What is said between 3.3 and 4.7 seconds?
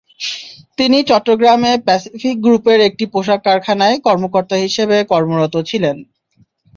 কারখানায় কর্মকর্তা